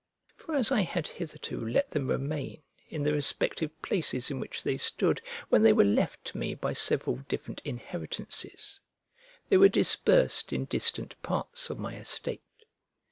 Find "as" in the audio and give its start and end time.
0.55-0.71